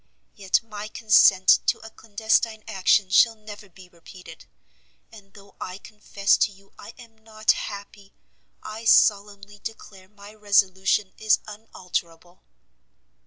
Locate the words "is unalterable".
11.19-12.41